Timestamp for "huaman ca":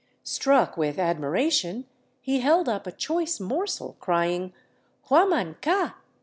5.09-5.95